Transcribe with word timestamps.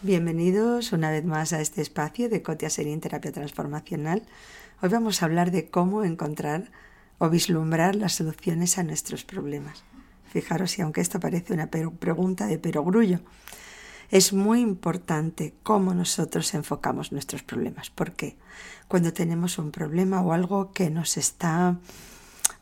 Bienvenidos 0.00 0.92
una 0.92 1.10
vez 1.10 1.24
más 1.24 1.52
a 1.52 1.60
este 1.60 1.82
espacio 1.82 2.30
de 2.30 2.40
Cotia 2.40 2.70
Serín 2.70 3.00
Terapia 3.00 3.30
Transformacional. 3.30 4.22
Hoy 4.80 4.88
vamos 4.88 5.20
a 5.20 5.26
hablar 5.26 5.50
de 5.50 5.68
cómo 5.68 6.02
encontrar 6.02 6.70
o 7.18 7.28
vislumbrar 7.28 7.94
las 7.94 8.14
soluciones 8.14 8.78
a 8.78 8.84
nuestros 8.84 9.24
problemas. 9.24 9.84
Fijaros, 10.32 10.70
si 10.70 10.82
aunque 10.82 11.02
esto 11.02 11.20
parece 11.20 11.52
una 11.52 11.68
pregunta 11.68 12.46
de 12.46 12.58
perogrullo, 12.58 13.20
es 14.10 14.32
muy 14.32 14.60
importante 14.60 15.52
cómo 15.62 15.92
nosotros 15.92 16.54
enfocamos 16.54 17.12
nuestros 17.12 17.42
problemas. 17.42 17.90
Porque 17.90 18.36
cuando 18.88 19.12
tenemos 19.12 19.58
un 19.58 19.70
problema 19.72 20.22
o 20.22 20.32
algo 20.32 20.72
que 20.72 20.88
nos 20.88 21.16
está 21.16 21.76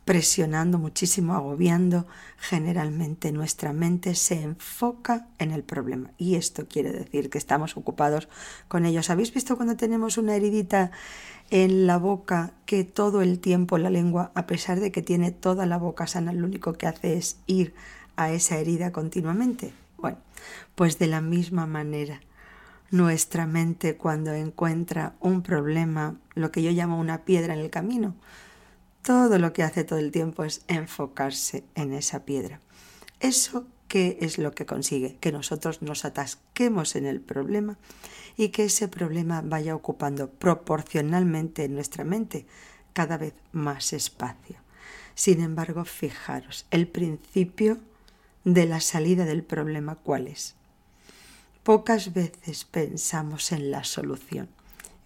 presionando 0.06 0.78
muchísimo, 0.78 1.34
agobiando, 1.34 2.06
generalmente 2.38 3.32
nuestra 3.32 3.72
mente 3.72 4.14
se 4.14 4.40
enfoca 4.40 5.26
en 5.40 5.50
el 5.50 5.64
problema. 5.64 6.12
Y 6.16 6.36
esto 6.36 6.68
quiere 6.68 6.92
decir 6.92 7.28
que 7.28 7.38
estamos 7.38 7.76
ocupados 7.76 8.28
con 8.68 8.86
ellos. 8.86 9.10
¿Habéis 9.10 9.34
visto 9.34 9.56
cuando 9.56 9.76
tenemos 9.76 10.16
una 10.16 10.36
heridita 10.36 10.92
en 11.50 11.88
la 11.88 11.98
boca 11.98 12.52
que 12.66 12.84
todo 12.84 13.20
el 13.20 13.40
tiempo 13.40 13.78
la 13.78 13.90
lengua, 13.90 14.30
a 14.36 14.46
pesar 14.46 14.78
de 14.78 14.92
que 14.92 15.02
tiene 15.02 15.32
toda 15.32 15.66
la 15.66 15.76
boca 15.76 16.06
sana, 16.06 16.32
lo 16.32 16.46
único 16.46 16.74
que 16.74 16.86
hace 16.86 17.16
es 17.16 17.38
ir 17.48 17.74
a 18.14 18.30
esa 18.30 18.58
herida 18.58 18.92
continuamente? 18.92 19.72
Bueno, 19.98 20.18
pues 20.76 21.00
de 21.00 21.08
la 21.08 21.20
misma 21.20 21.66
manera, 21.66 22.20
nuestra 22.92 23.48
mente 23.48 23.96
cuando 23.96 24.32
encuentra 24.34 25.14
un 25.18 25.42
problema, 25.42 26.14
lo 26.36 26.52
que 26.52 26.62
yo 26.62 26.70
llamo 26.70 27.00
una 27.00 27.24
piedra 27.24 27.54
en 27.54 27.60
el 27.60 27.70
camino, 27.70 28.14
todo 29.06 29.38
lo 29.38 29.52
que 29.52 29.62
hace 29.62 29.84
todo 29.84 30.00
el 30.00 30.10
tiempo 30.10 30.42
es 30.42 30.62
enfocarse 30.66 31.62
en 31.76 31.92
esa 31.92 32.24
piedra. 32.24 32.58
Eso 33.20 33.64
¿qué 33.86 34.18
es 34.20 34.36
lo 34.36 34.50
que 34.50 34.66
consigue? 34.66 35.16
Que 35.20 35.30
nosotros 35.30 35.80
nos 35.80 36.04
atasquemos 36.04 36.96
en 36.96 37.06
el 37.06 37.20
problema 37.20 37.78
y 38.36 38.48
que 38.48 38.64
ese 38.64 38.88
problema 38.88 39.42
vaya 39.44 39.76
ocupando 39.76 40.28
proporcionalmente 40.28 41.62
en 41.62 41.74
nuestra 41.74 42.02
mente 42.02 42.46
cada 42.94 43.16
vez 43.16 43.34
más 43.52 43.92
espacio. 43.92 44.56
Sin 45.14 45.40
embargo, 45.40 45.84
fijaros, 45.84 46.66
el 46.72 46.88
principio 46.88 47.78
de 48.42 48.66
la 48.66 48.80
salida 48.80 49.24
del 49.24 49.44
problema, 49.44 49.94
¿cuál 49.94 50.26
es? 50.26 50.56
Pocas 51.62 52.12
veces 52.12 52.64
pensamos 52.64 53.52
en 53.52 53.70
la 53.70 53.84
solución. 53.84 54.48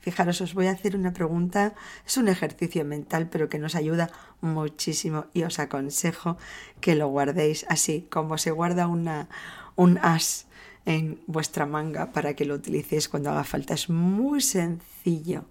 Fijaros, 0.01 0.41
os 0.41 0.55
voy 0.55 0.67
a 0.67 0.71
hacer 0.71 0.97
una 0.97 1.13
pregunta, 1.13 1.75
es 2.07 2.17
un 2.17 2.29
ejercicio 2.29 2.85
mental, 2.85 3.29
pero 3.31 3.49
que 3.49 3.59
nos 3.59 3.75
ayuda 3.75 4.11
muchísimo 4.41 5.27
y 5.35 5.43
os 5.43 5.59
aconsejo 5.59 6.39
que 6.81 6.95
lo 6.95 7.09
guardéis 7.09 7.67
así, 7.69 8.07
como 8.11 8.39
se 8.39 8.51
guarda 8.51 8.87
un 8.87 9.99
as 9.99 10.47
en 10.87 11.21
vuestra 11.27 11.67
manga 11.67 12.13
para 12.13 12.35
que 12.35 12.47
lo 12.47 12.55
utilicéis 12.55 13.11
cuando 13.11 13.31
haga 13.31 13.45
falta. 13.45 13.75
Es 13.75 13.91
muy 13.91 14.41
sencillo, 14.41 15.45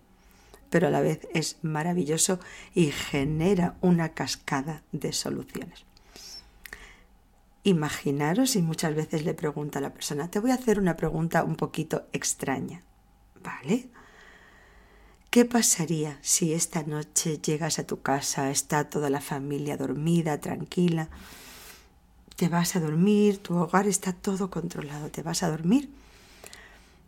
pero 0.72 0.88
a 0.88 0.92
la 0.92 1.02
vez 1.02 1.28
es 1.36 1.58
maravilloso 1.62 2.40
y 2.74 2.92
genera 2.92 3.76
una 3.82 4.10
cascada 4.10 4.82
de 4.92 5.14
soluciones. 5.14 5.86
Imaginaros 7.64 8.56
y 8.56 8.64
muchas 8.64 8.96
veces 8.96 9.26
le 9.26 9.36
pregunta 9.36 9.78
a 9.78 9.82
la 9.84 9.94
persona, 9.94 10.32
te 10.32 10.40
voy 10.40 10.50
a 10.50 10.56
hacer 10.56 10.80
una 10.80 10.96
pregunta 10.96 11.44
un 11.44 11.56
poquito 11.56 12.08
extraña, 12.14 12.82
¿vale? 13.44 13.90
¿Qué 15.30 15.46
pasaría 15.46 16.18
si 16.22 16.54
esta 16.54 16.82
noche 16.84 17.40
llegas 17.40 17.78
a 17.78 17.86
tu 17.86 18.02
casa, 18.02 18.50
está 18.50 18.90
toda 18.90 19.10
la 19.10 19.22
familia 19.22 19.78
dormida, 19.78 20.40
tranquila? 20.40 21.10
Te 22.36 22.50
vas 22.50 22.76
a 22.76 22.80
dormir, 22.80 23.38
tu 23.38 23.56
hogar 23.56 23.88
está 23.88 24.14
todo 24.14 24.50
controlado, 24.50 25.10
te 25.12 25.22
vas 25.22 25.44
a 25.44 25.52
dormir 25.52 25.90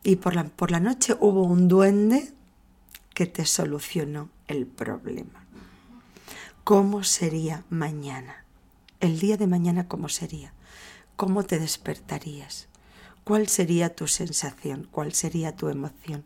y 0.04 0.18
por 0.18 0.36
la, 0.36 0.44
por 0.46 0.72
la 0.72 0.80
noche 0.80 1.16
hubo 1.20 1.44
un 1.44 1.68
duende 1.68 2.32
que 3.14 3.26
te 3.26 3.46
solucionó 3.46 4.30
el 4.48 4.66
problema. 4.66 5.46
¿Cómo 6.64 7.04
sería 7.04 7.64
mañana? 7.70 8.46
El 9.00 9.20
día 9.20 9.38
de 9.38 9.48
mañana, 9.48 9.88
¿cómo 9.88 10.10
sería? 10.10 10.54
¿Cómo 11.16 11.44
te 11.44 11.60
despertarías? 11.60 12.68
¿Cuál 13.24 13.48
sería 13.48 13.96
tu 13.96 14.08
sensación? 14.08 14.88
¿Cuál 14.92 15.14
sería 15.14 15.56
tu 15.56 15.70
emoción? 15.70 16.24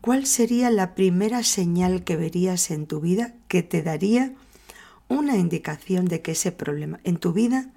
¿Cuál 0.00 0.26
sería 0.26 0.70
la 0.70 0.94
primera 0.94 1.42
señal 1.42 2.04
que 2.04 2.16
verías 2.16 2.70
en 2.70 2.86
tu 2.86 3.00
vida 3.00 3.34
que 3.48 3.62
te 3.62 3.82
daría 3.82 4.34
una 5.08 5.36
indicación 5.36 6.06
de 6.06 6.22
que 6.22 6.32
ese 6.32 6.52
problema 6.52 7.00
en 7.04 7.16
tu 7.18 7.32
vida 7.32 7.70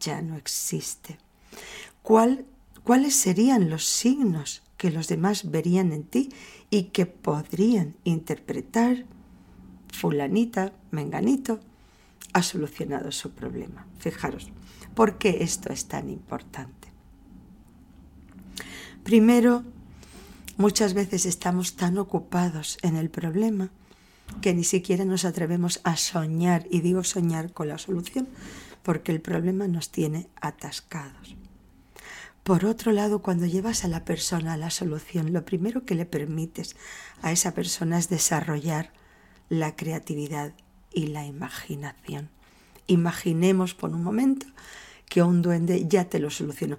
ya 0.00 0.22
no 0.22 0.36
existe? 0.36 1.18
¿Cuáles 2.02 3.14
serían 3.14 3.70
los 3.70 3.86
signos 3.86 4.62
que 4.76 4.90
los 4.90 5.08
demás 5.08 5.50
verían 5.50 5.92
en 5.92 6.04
ti 6.04 6.30
y 6.70 6.84
que 6.84 7.06
podrían 7.06 7.96
interpretar? 8.04 9.06
Fulanita, 9.92 10.72
menganito, 10.90 11.60
ha 12.34 12.42
solucionado 12.42 13.12
su 13.12 13.30
problema. 13.30 13.86
Fijaros, 13.98 14.50
¿por 14.94 15.18
qué 15.18 15.38
esto 15.40 15.72
es 15.72 15.86
tan 15.86 16.10
importante? 16.10 16.88
Primero, 19.04 19.64
Muchas 20.56 20.94
veces 20.94 21.26
estamos 21.26 21.74
tan 21.74 21.98
ocupados 21.98 22.78
en 22.82 22.96
el 22.96 23.10
problema 23.10 23.70
que 24.40 24.54
ni 24.54 24.62
siquiera 24.62 25.04
nos 25.04 25.24
atrevemos 25.24 25.80
a 25.82 25.96
soñar, 25.96 26.66
y 26.70 26.80
digo 26.80 27.02
soñar 27.02 27.52
con 27.52 27.66
la 27.66 27.78
solución, 27.78 28.28
porque 28.84 29.10
el 29.10 29.20
problema 29.20 29.66
nos 29.66 29.90
tiene 29.90 30.28
atascados. 30.40 31.34
Por 32.44 32.66
otro 32.66 32.92
lado, 32.92 33.20
cuando 33.20 33.46
llevas 33.46 33.84
a 33.84 33.88
la 33.88 34.04
persona 34.04 34.52
a 34.52 34.56
la 34.56 34.70
solución, 34.70 35.32
lo 35.32 35.44
primero 35.44 35.84
que 35.84 35.96
le 35.96 36.06
permites 36.06 36.76
a 37.20 37.32
esa 37.32 37.52
persona 37.52 37.98
es 37.98 38.08
desarrollar 38.08 38.92
la 39.48 39.74
creatividad 39.74 40.52
y 40.92 41.08
la 41.08 41.26
imaginación. 41.26 42.30
Imaginemos 42.86 43.74
por 43.74 43.90
un 43.90 44.04
momento 44.04 44.46
que 45.14 45.22
un 45.22 45.42
duende 45.42 45.86
ya 45.86 46.06
te 46.06 46.18
lo 46.18 46.28
solucionó. 46.28 46.76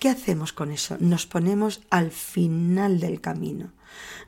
¿Qué 0.00 0.08
hacemos 0.08 0.52
con 0.52 0.72
eso? 0.72 0.96
Nos 0.98 1.24
ponemos 1.24 1.82
al 1.88 2.10
final 2.10 2.98
del 2.98 3.20
camino. 3.20 3.70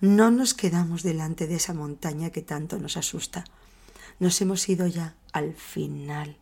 No 0.00 0.30
nos 0.30 0.54
quedamos 0.54 1.02
delante 1.02 1.48
de 1.48 1.56
esa 1.56 1.74
montaña 1.74 2.30
que 2.30 2.41
tanto 2.41 2.78
nos 2.78 2.97
asusta. 2.97 3.42
Nos 4.20 4.41
hemos 4.42 4.68
ido 4.68 4.86
ya 4.86 5.16
al 5.32 5.54
final, 5.54 6.36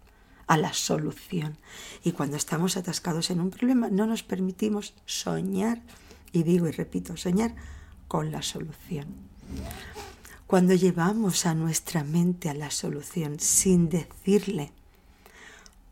a 0.47 0.59
la 0.59 0.75
solución. 0.75 1.56
Y 2.05 2.12
cuando 2.12 2.37
estamos 2.37 2.76
atascados 2.76 3.31
en 3.31 3.41
un 3.41 3.49
problema, 3.49 3.88
no 3.88 4.06
nos 4.06 4.22
permitimos 4.22 4.93
soñar, 5.06 5.81
y 6.32 6.43
digo 6.43 6.69
y 6.69 6.72
repito, 6.72 7.16
soñar 7.16 7.55
con 8.09 8.31
la 8.31 8.43
solución. 8.43 9.06
Cuando 10.47 10.75
llevamos 10.75 11.47
a 11.47 11.55
nuestra 11.55 12.05
mente 12.05 12.50
a 12.50 12.55
la 12.55 12.71
solución 12.71 13.41
sin 13.41 13.88
decirle 13.88 14.75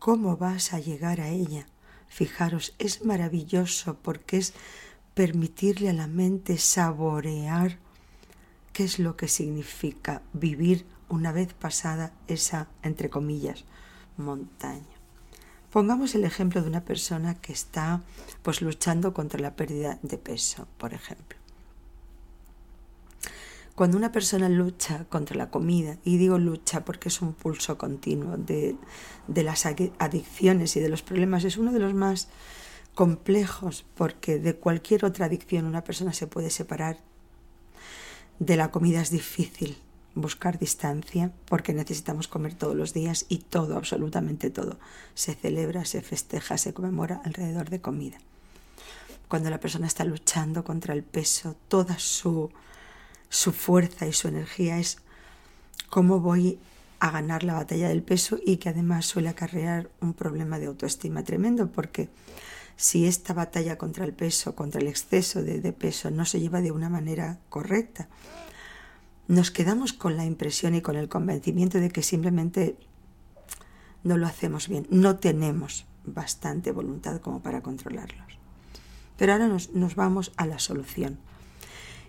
cómo 0.05 0.37
vas 0.37 0.71
a 0.71 0.79
llegar 0.79 1.19
a 1.19 1.29
ella, 1.29 1.65
Fijaros, 2.07 2.75
es 2.77 3.03
maravilloso 3.03 3.97
porque 4.03 4.37
es 4.37 4.53
permitirle 5.15 5.89
a 5.89 5.93
la 5.93 6.05
mente 6.05 6.59
saborear 6.59 7.79
qué 8.71 8.83
es 8.83 8.99
lo 8.99 9.17
que 9.17 9.27
significa 9.27 10.21
vivir 10.31 10.85
una 11.09 11.31
vez 11.31 11.55
pasada 11.55 12.13
esa, 12.27 12.67
entre 12.83 13.09
comillas, 13.09 13.65
montaña. 14.15 14.95
Pongamos 15.71 16.13
el 16.13 16.23
ejemplo 16.23 16.61
de 16.61 16.67
una 16.67 16.85
persona 16.85 17.33
que 17.33 17.51
está 17.51 18.03
pues 18.43 18.61
luchando 18.61 19.11
contra 19.11 19.39
la 19.39 19.55
pérdida 19.55 19.97
de 20.03 20.19
peso, 20.19 20.67
por 20.77 20.93
ejemplo. 20.93 21.39
Cuando 23.75 23.97
una 23.97 24.13
persona 24.13 24.47
lucha 24.47 25.05
contra 25.09 25.35
la 25.35 25.49
comida, 25.49 25.97
y 26.05 26.17
digo 26.17 26.39
lucha 26.39 26.85
porque 26.85 27.09
es 27.09 27.21
un 27.21 27.33
pulso 27.33 27.77
continuo 27.77 28.37
de, 28.37 28.77
las 29.27 29.65
adicciones 29.65 30.77
y 30.77 30.79
de 30.79 30.87
los 30.87 31.01
problemas, 31.01 31.43
es 31.43 31.57
uno 31.57 31.73
de 31.73 31.79
los 31.79 31.93
más 31.93 32.29
complejos 32.93 33.85
porque 33.95 34.39
de 34.39 34.55
cualquier 34.55 35.03
otra 35.03 35.25
adicción 35.25 35.65
una 35.65 35.83
persona 35.83 36.13
se 36.13 36.25
puede 36.25 36.51
separar. 36.51 36.99
De 38.39 38.55
la 38.55 38.71
comida 38.71 39.01
es 39.01 39.09
difícil 39.09 39.77
buscar 40.13 40.57
distancia 40.57 41.33
porque 41.43 41.73
necesitamos 41.73 42.29
comer 42.29 42.53
todos 42.53 42.77
los 42.77 42.93
días 42.93 43.25
y 43.27 43.39
todo, 43.39 43.75
absolutamente 43.75 44.49
todo, 44.49 44.79
se 45.15 45.35
celebra, 45.35 45.83
se 45.83 46.01
festeja, 46.01 46.57
se 46.57 46.73
conmemora 46.73 47.21
alrededor 47.25 47.69
de 47.69 47.81
comida. 47.81 48.19
Cuando 49.27 49.49
la 49.49 49.59
persona 49.59 49.87
está 49.87 50.05
luchando 50.05 50.63
contra 50.63 50.93
el 50.93 51.03
peso, 51.03 51.57
toda 51.67 51.99
su 51.99 52.51
su 53.35 53.51
fuerza 53.51 54.07
y 54.07 54.13
su 54.13 54.29
energía 54.29 54.79
es 54.79 54.99
cómo 55.89 56.21
voy 56.21 56.57
a 56.99 57.11
ganar 57.11 57.43
la 57.43 57.55
batalla 57.55 57.89
del 57.89 58.01
peso 58.01 58.39
y 58.45 58.57
que 58.57 58.69
además 58.69 59.05
suele 59.07 59.27
acarrear 59.27 59.89
un 59.99 60.13
problema 60.13 60.57
de 60.57 60.67
autoestima 60.67 61.21
tremendo 61.25 61.69
porque 61.69 62.07
si 62.77 63.05
esta 63.05 63.33
batalla 63.33 63.77
contra 63.77 64.05
el 64.05 64.13
peso, 64.13 64.55
contra 64.55 64.79
el 64.79 64.87
exceso 64.87 65.43
de, 65.43 65.59
peso 65.73 66.11
no 66.11 66.23
se 66.23 66.39
lleva 66.39 66.61
de 66.61 66.71
una 66.71 66.87
manera 66.87 67.37
correcta, 67.49 68.07
nos 69.27 69.51
quedamos 69.51 69.91
con 69.91 70.15
la 70.15 70.23
impresión 70.23 70.73
y 70.73 70.81
con 70.81 70.95
el 70.95 71.09
convencimiento 71.09 71.79
de 71.79 71.89
que 71.89 72.03
simplemente 72.03 72.77
no 74.05 74.15
lo 74.15 74.27
hacemos 74.27 74.69
bien, 74.69 74.87
no 74.89 75.17
tenemos 75.17 75.85
bastante 76.05 76.71
voluntad 76.71 77.19
como 77.19 77.41
para 77.41 77.61
controlarlos. 77.61 78.39
Pero 79.17 79.33
ahora 79.33 79.49
nos 79.49 79.95
vamos 79.95 80.31
a 80.37 80.45
la 80.45 80.59
solución. 80.59 81.19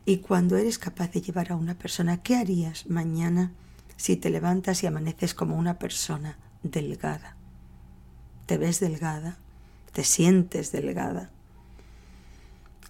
Y 0.09 0.19
cuando 0.19 0.57
eres 0.57 0.79
capaz 0.79 1.11
de 1.11 1.21
llevar 1.21 1.51
a 1.51 1.57
una 1.57 1.75
persona, 1.75 2.23
¿qué 2.23 2.37
harías 2.37 2.87
mañana 2.87 3.51
si 3.97 4.17
te 4.17 4.31
levantas 4.31 4.85
y 4.85 4.87
amaneces 4.87 5.35
como 5.35 5.57
una 5.57 5.81
persona 5.81 6.39
delgada? 6.63 7.35
¿Te 8.47 8.57
ves 8.57 8.79
delgada? 8.79 9.37
¿Te 9.93 10.05
sientes 10.05 10.71
delgada? 10.71 11.31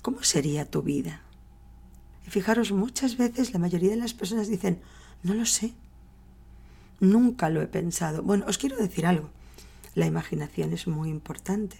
¿Cómo 0.02 0.22
sería 0.22 0.70
tu 0.70 0.82
vida? 0.82 1.22
Y 2.26 2.30
fijaros, 2.30 2.70
muchas 2.72 3.16
veces 3.16 3.54
la 3.54 3.60
mayoría 3.60 3.90
de 3.90 3.96
las 3.96 4.12
personas 4.12 4.48
dicen, 4.48 4.82
no 5.22 5.32
lo 5.32 5.46
sé, 5.46 5.72
nunca 7.00 7.48
lo 7.48 7.62
he 7.62 7.66
pensado. 7.66 8.22
Bueno, 8.22 8.44
os 8.46 8.58
quiero 8.58 8.76
decir 8.76 9.06
algo, 9.06 9.30
la 9.94 10.04
imaginación 10.04 10.74
es 10.74 10.86
muy 10.86 11.08
importante 11.08 11.78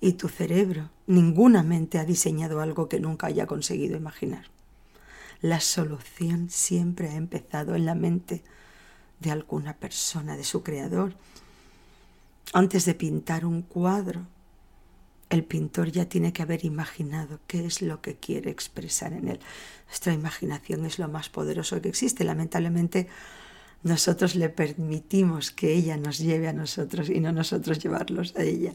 y 0.00 0.14
tu 0.14 0.28
cerebro, 0.28 0.90
ninguna 1.06 1.62
mente 1.62 1.98
ha 1.98 2.04
diseñado 2.04 2.60
algo 2.60 2.88
que 2.88 3.00
nunca 3.00 3.28
haya 3.28 3.46
conseguido 3.46 3.96
imaginar. 3.96 4.51
La 5.42 5.60
solución 5.60 6.48
siempre 6.50 7.08
ha 7.08 7.16
empezado 7.16 7.74
en 7.74 7.84
la 7.84 7.94
mente 7.94 8.42
de 9.20 9.30
alguna 9.30 9.74
persona, 9.74 10.36
de 10.36 10.44
su 10.44 10.62
creador. 10.62 11.14
Antes 12.52 12.84
de 12.84 12.94
pintar 12.94 13.44
un 13.44 13.62
cuadro, 13.62 14.26
el 15.30 15.44
pintor 15.44 15.90
ya 15.90 16.04
tiene 16.08 16.32
que 16.32 16.42
haber 16.42 16.64
imaginado 16.64 17.40
qué 17.46 17.64
es 17.64 17.82
lo 17.82 18.00
que 18.00 18.16
quiere 18.16 18.50
expresar 18.50 19.14
en 19.14 19.28
él. 19.28 19.40
Nuestra 19.86 20.12
imaginación 20.12 20.84
es 20.84 20.98
lo 20.98 21.08
más 21.08 21.28
poderoso 21.28 21.80
que 21.80 21.88
existe. 21.88 22.22
Lamentablemente, 22.22 23.08
nosotros 23.82 24.36
le 24.36 24.48
permitimos 24.48 25.50
que 25.50 25.72
ella 25.72 25.96
nos 25.96 26.18
lleve 26.18 26.48
a 26.48 26.52
nosotros 26.52 27.08
y 27.08 27.18
no 27.18 27.32
nosotros 27.32 27.78
llevarlos 27.78 28.36
a 28.36 28.42
ella. 28.42 28.74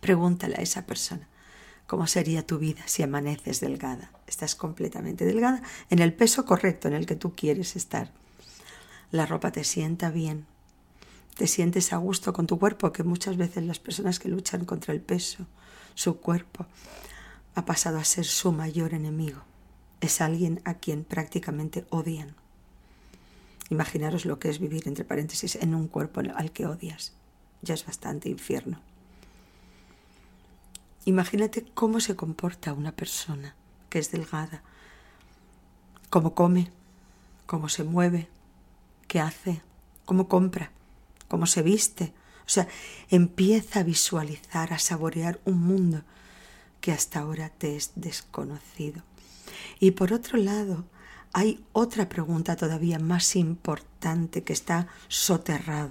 Pregúntale 0.00 0.54
a 0.56 0.62
esa 0.62 0.86
persona, 0.86 1.26
¿cómo 1.86 2.06
sería 2.06 2.46
tu 2.46 2.58
vida 2.58 2.82
si 2.86 3.02
amaneces 3.02 3.60
delgada? 3.60 4.10
Estás 4.26 4.54
completamente 4.54 5.24
delgada 5.24 5.62
en 5.90 6.00
el 6.00 6.12
peso 6.12 6.44
correcto 6.44 6.88
en 6.88 6.94
el 6.94 7.06
que 7.06 7.16
tú 7.16 7.34
quieres 7.34 7.76
estar. 7.76 8.12
La 9.10 9.26
ropa 9.26 9.52
te 9.52 9.64
sienta 9.64 10.10
bien, 10.10 10.46
te 11.36 11.46
sientes 11.46 11.92
a 11.92 11.98
gusto 11.98 12.32
con 12.32 12.46
tu 12.46 12.58
cuerpo, 12.58 12.92
que 12.92 13.02
muchas 13.02 13.36
veces 13.36 13.62
las 13.64 13.78
personas 13.78 14.18
que 14.18 14.30
luchan 14.30 14.64
contra 14.64 14.94
el 14.94 15.02
peso, 15.02 15.46
su 15.94 16.18
cuerpo, 16.18 16.66
ha 17.54 17.66
pasado 17.66 17.98
a 17.98 18.04
ser 18.04 18.24
su 18.24 18.52
mayor 18.52 18.94
enemigo. 18.94 19.42
Es 20.00 20.22
alguien 20.22 20.62
a 20.64 20.74
quien 20.74 21.04
prácticamente 21.04 21.84
odian. 21.90 22.34
Imaginaros 23.68 24.24
lo 24.24 24.38
que 24.38 24.48
es 24.48 24.60
vivir, 24.60 24.88
entre 24.88 25.04
paréntesis, 25.04 25.56
en 25.56 25.74
un 25.74 25.88
cuerpo 25.88 26.20
al 26.20 26.52
que 26.52 26.66
odias. 26.66 27.12
Ya 27.60 27.74
es 27.74 27.84
bastante 27.84 28.30
infierno. 28.30 28.80
Imagínate 31.06 31.64
cómo 31.72 32.00
se 32.00 32.16
comporta 32.16 32.72
una 32.72 32.90
persona 32.90 33.54
que 33.88 34.00
es 34.00 34.10
delgada, 34.10 34.62
cómo 36.10 36.34
come, 36.34 36.72
cómo 37.46 37.68
se 37.68 37.84
mueve, 37.84 38.28
qué 39.06 39.20
hace, 39.20 39.62
cómo 40.04 40.26
compra, 40.26 40.72
cómo 41.28 41.46
se 41.46 41.62
viste. 41.62 42.12
O 42.40 42.48
sea, 42.48 42.66
empieza 43.08 43.80
a 43.80 43.82
visualizar, 43.84 44.72
a 44.72 44.80
saborear 44.80 45.40
un 45.44 45.60
mundo 45.60 46.02
que 46.80 46.90
hasta 46.90 47.20
ahora 47.20 47.50
te 47.50 47.76
es 47.76 47.92
desconocido. 47.94 49.04
Y 49.78 49.92
por 49.92 50.12
otro 50.12 50.38
lado, 50.38 50.86
hay 51.32 51.64
otra 51.72 52.08
pregunta 52.08 52.56
todavía 52.56 52.98
más 52.98 53.36
importante 53.36 54.42
que 54.42 54.52
está 54.52 54.88
soterrado 55.06 55.90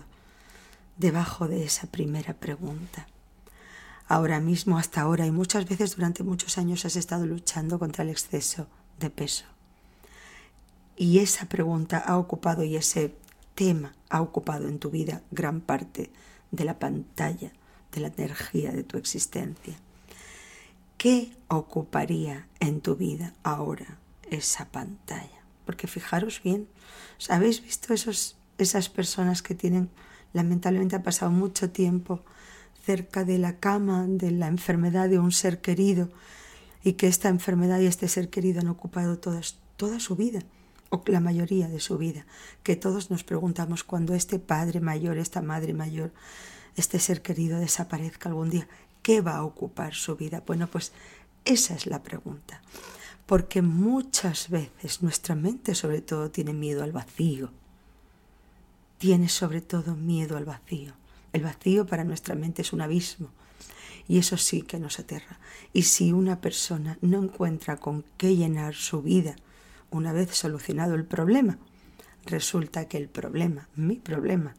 debajo 0.98 1.48
de 1.48 1.64
esa 1.64 1.88
primera 1.88 2.34
pregunta 2.34 3.08
ahora 4.07 4.40
mismo, 4.40 4.78
hasta 4.78 5.02
ahora 5.02 5.25
y 5.25 5.31
muchas 5.31 5.68
veces 5.68 5.96
durante 5.96 6.24
muchos 6.24 6.57
años 6.57 6.86
has 6.86 6.96
estado 6.96 7.25
luchando 7.25 7.80
contra 7.80 8.04
el 8.04 8.10
exceso 8.10 8.68
de 9.00 9.10
peso. 9.10 9.46
Y 10.96 11.19
esa 11.19 11.48
pregunta 11.48 11.98
ha 11.98 12.18
ocupado 12.18 12.63
y 12.63 12.75
ese 12.75 13.16
tema 13.56 13.96
ha 14.10 14.22
ocupado 14.22 14.68
en 14.68 14.80
tu 14.80 14.90
vida 14.90 15.22
gran 15.31 15.62
parte 15.62 16.12
de 16.52 16.66
la 16.66 16.80
pantalla, 16.80 17.52
de 17.92 18.02
la 18.02 18.07
energía 18.07 18.72
de 18.72 18.84
tu 18.84 18.98
existencia. 18.98 19.75
¿Qué 20.98 21.36
ocuparía 21.48 22.48
en 22.60 22.81
tu 22.81 22.96
vida 22.96 23.34
ahora 23.44 23.98
esa 24.30 24.66
pantalla? 24.66 25.44
Porque 25.66 25.88
fijaros 25.88 26.42
bien, 26.42 26.68
¿habéis 27.30 27.62
visto 27.62 27.94
esos, 27.94 28.38
esas 28.58 28.88
personas 28.88 29.42
que 29.42 29.56
tienen, 29.56 29.90
lamentablemente 30.34 30.96
ha 30.96 31.04
pasado 31.04 31.31
mucho 31.31 31.69
tiempo 31.69 32.24
cerca 32.86 33.24
de 33.24 33.40
la 33.40 33.58
cama 33.58 34.06
de 34.08 34.32
la 34.32 34.48
enfermedad 34.48 35.10
de 35.10 35.20
un 35.20 35.32
ser 35.32 35.60
querido 35.60 36.10
y 36.84 36.94
que 36.94 37.08
esta 37.08 37.30
enfermedad 37.30 37.80
y 37.80 37.88
este 37.88 38.08
ser 38.08 38.30
querido 38.30 38.62
han 38.62 38.68
ocupado 38.68 39.18
toda 39.18 40.00
su 40.00 40.16
vida 40.16 40.42
o 40.92 41.04
la 41.08 41.20
mayoría 41.20 41.68
de 41.68 41.80
su 41.80 41.98
vida, 41.98 42.28
que 42.62 42.76
todos 42.76 43.10
nos 43.10 43.24
preguntamos 43.24 43.84
cuando 43.84 44.14
este 44.14 44.38
padre 44.38 44.82
mayor, 44.82 45.18
esta 45.18 45.42
madre 45.42 45.74
mayor, 45.74 46.14
este 46.76 47.00
ser 47.00 47.24
querido 47.24 47.60
desaparezca 47.60 48.30
algún 48.30 48.52
día, 48.52 48.68
¿qué 49.02 49.22
va 49.22 49.38
a 49.38 49.44
ocupar 49.44 49.96
su 49.96 50.16
vida? 50.16 50.44
Bueno, 50.46 50.68
pues 50.68 50.92
esa 51.44 51.74
es 51.74 51.88
la 51.88 52.04
pregunta, 52.04 52.62
porque 53.26 53.64
muchas 53.64 54.50
veces 54.50 55.02
nuestra 55.02 55.34
mente 55.34 55.74
sobre 55.74 56.02
todo 56.02 56.30
tiene 56.30 56.54
miedo 56.54 56.84
al 56.84 56.92
vacío, 56.92 57.52
tiene 59.00 59.28
sobre 59.28 59.62
todo 59.62 59.96
miedo 59.96 60.38
al 60.38 60.46
vacío. 60.46 60.94
El 61.36 61.44
vacío 61.44 61.86
para 61.86 62.06
nuestra 62.06 62.34
mente 62.34 62.62
es 62.62 62.72
un 62.72 62.80
abismo 62.80 63.28
y 64.08 64.20
eso 64.20 64.38
sí 64.38 64.62
que 64.62 64.80
nos 64.80 65.00
aterra. 65.00 65.38
Y 65.74 65.82
si 65.82 66.14
una 66.14 66.40
persona 66.40 66.98
no 67.02 67.22
encuentra 67.22 67.76
con 67.76 68.06
qué 68.16 68.38
llenar 68.38 68.74
su 68.74 69.02
vida 69.02 69.36
una 69.92 70.14
vez 70.14 70.34
solucionado 70.34 70.96
el 70.96 71.04
problema, 71.04 71.58
resulta 72.26 72.88
que 72.88 72.96
el 72.96 73.10
problema, 73.10 73.68
mi 73.76 73.98
problema, 73.98 74.54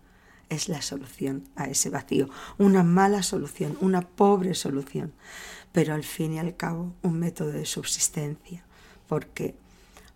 es 0.50 0.69
la 0.69 0.82
solución 0.82 1.44
a 1.56 1.64
ese 1.64 1.88
vacío. 1.88 2.28
Una 2.58 2.82
mala 2.82 3.23
solución, 3.23 3.78
una 3.81 4.02
pobre 4.02 4.52
solución, 4.52 5.14
pero 5.73 5.94
al 5.94 6.05
fin 6.05 6.34
y 6.34 6.40
al 6.40 6.58
cabo 6.58 6.93
un 7.00 7.19
método 7.19 7.52
de 7.52 7.64
subsistencia, 7.64 8.67
porque 9.08 9.55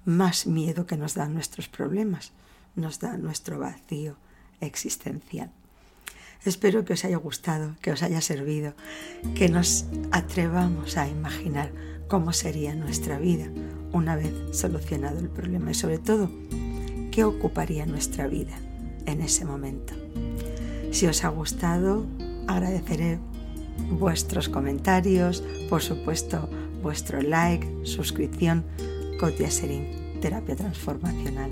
más 0.04 0.46
miedo 0.46 0.84
que 0.84 0.98
nos 0.98 1.14
dan 1.14 1.32
nuestros 1.32 1.68
problemas 1.68 2.32
nos 2.74 3.00
da 3.00 3.16
nuestro 3.16 3.58
vacío 3.58 4.18
existencial. 4.60 5.50
Espero 6.44 6.84
que 6.84 6.94
os 6.94 7.04
haya 7.04 7.18
gustado, 7.18 7.76
que 7.82 7.92
os 7.92 8.02
haya 8.02 8.20
servido, 8.20 8.72
que 9.34 9.48
nos 9.48 9.84
atrevamos 10.10 10.96
a 10.96 11.08
imaginar 11.08 11.70
cómo 12.08 12.32
sería 12.32 12.74
nuestra 12.74 13.18
vida 13.18 13.46
una 13.92 14.16
vez 14.16 14.32
solucionado 14.52 15.18
el 15.18 15.28
problema 15.28 15.70
y 15.70 15.74
sobre 15.74 15.98
todo 15.98 16.30
qué 17.10 17.24
ocuparía 17.24 17.84
nuestra 17.86 18.26
vida 18.26 18.56
en 19.06 19.20
ese 19.20 19.44
momento. 19.44 19.94
Si 20.92 21.06
os 21.06 21.24
ha 21.24 21.28
gustado, 21.28 22.06
agradeceré 22.48 23.18
vuestros 23.90 24.48
comentarios, 24.48 25.44
por 25.68 25.82
supuesto 25.82 26.48
vuestro 26.82 27.20
like, 27.20 27.66
suscripción, 27.84 28.64
Cotia 29.18 29.50
Serín, 29.50 30.20
Terapia 30.20 30.56
Transformacional. 30.56 31.50